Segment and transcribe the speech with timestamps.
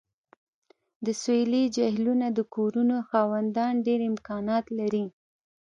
[1.05, 5.05] د سویلي جهیلونو د کورونو خاوندان ډیر امکانات لري